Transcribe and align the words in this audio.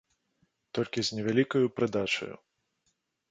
Толькі 0.77 1.03
з 1.09 1.17
невялікаю 1.17 1.65
прыдачаю. 1.79 2.33